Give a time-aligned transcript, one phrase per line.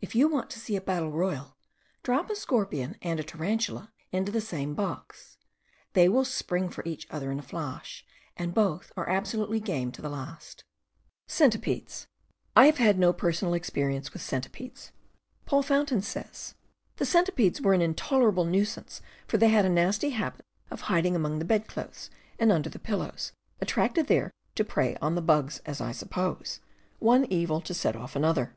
[0.00, 1.56] If you want to see a battle royal,
[2.04, 5.36] drop a scorpion and a tarantula into the same box.
[5.94, 10.00] They will spring for each other in a flash, and both are absolutely game to
[10.00, 10.62] the last.
[11.60, 11.82] p.,
[12.54, 14.92] I have had no personal experience ^* with centipedes.
[15.44, 16.54] Paul Fountain says:
[16.98, 21.40] The centipedes were an intolerable nuisance for they had a nasty habit of hiding among
[21.40, 25.80] the bed clothes and under the pillows, attracted there to prey on the bugs, as
[25.80, 26.60] I suppose:
[27.00, 28.54] one evil as a set off to another.